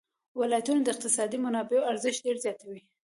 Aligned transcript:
ولایتونه 0.39 0.81
د 0.83 0.87
اقتصادي 0.93 1.37
منابعو 1.45 1.87
ارزښت 1.91 2.19
ډېر 2.25 2.37
زیاتوي. 2.45 2.81